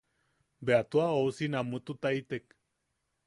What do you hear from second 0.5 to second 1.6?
Bea tua ousi